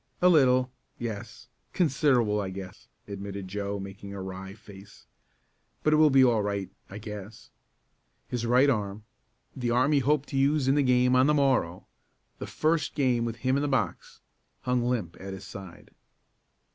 [0.19, 5.05] "A little yes; considerable I guess," admitted Joe, making a wry face.
[5.83, 7.51] "But it will be all right I guess."
[8.27, 9.03] His right arm
[9.55, 11.85] the arm he hoped to use in the game on the morrow
[12.39, 14.21] the first game with him in the box
[14.61, 15.91] hung limp at his side.